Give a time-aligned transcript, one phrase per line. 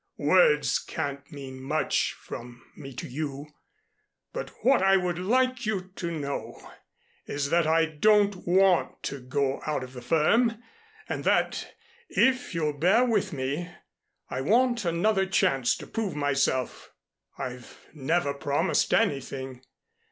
[0.17, 3.45] Words can't mean much from me to you;
[4.33, 6.59] but what I would like you to know
[7.27, 10.59] is that I don't want to go out of the firm,
[11.07, 11.75] and that,
[12.09, 13.69] if you'll bear with me,
[14.27, 16.91] I want another chance to prove myself.
[17.37, 19.61] I've never promised anything.